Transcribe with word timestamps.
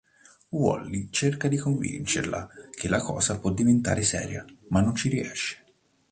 Wally 0.51 1.09
cerca 1.11 1.47
di 1.47 1.57
convincerla 1.57 2.49
che 2.71 2.87
la 2.87 2.97
cosa 2.99 3.37
può 3.39 3.51
diventare 3.51 4.01
seria, 4.01 4.43
ma 4.69 4.81
non 4.81 4.95
ci 4.95 5.09
riesce. 5.09 5.63